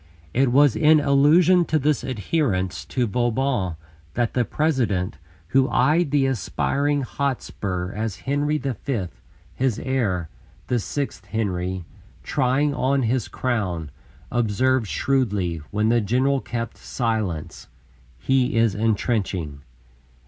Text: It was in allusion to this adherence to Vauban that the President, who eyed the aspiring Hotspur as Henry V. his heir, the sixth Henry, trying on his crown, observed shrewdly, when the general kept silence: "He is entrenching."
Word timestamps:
It 0.33 0.51
was 0.51 0.75
in 0.75 0.99
allusion 0.99 1.63
to 1.65 1.77
this 1.77 2.03
adherence 2.03 2.85
to 2.85 3.05
Vauban 3.05 3.75
that 4.15 4.33
the 4.33 4.43
President, 4.43 5.19
who 5.49 5.69
eyed 5.69 6.09
the 6.09 6.25
aspiring 6.25 7.03
Hotspur 7.03 7.91
as 7.93 8.21
Henry 8.21 8.57
V. 8.57 9.07
his 9.53 9.77
heir, 9.77 10.27
the 10.65 10.79
sixth 10.79 11.25
Henry, 11.25 11.85
trying 12.23 12.73
on 12.73 13.03
his 13.03 13.27
crown, 13.27 13.91
observed 14.31 14.87
shrewdly, 14.87 15.61
when 15.69 15.89
the 15.89 16.01
general 16.01 16.41
kept 16.41 16.77
silence: 16.77 17.67
"He 18.17 18.55
is 18.57 18.73
entrenching." 18.73 19.61